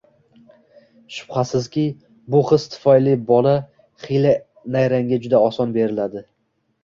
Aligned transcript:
Shubhasizki, 1.17 1.81
bu 2.35 2.39
his 2.51 2.63
tufayli 2.75 3.13
bola 3.27 3.53
hiyla-nayrangga 4.05 5.19
juda 5.27 5.45
oson 5.51 5.77
beriladi. 5.77 6.25